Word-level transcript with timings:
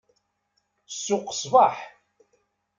Ssuq, 0.93 1.27
ṣṣbeḥ! 1.39 1.75